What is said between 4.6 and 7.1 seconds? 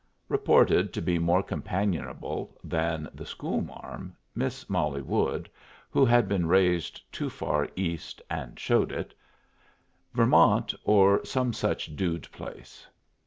Molly Wood, who had been raised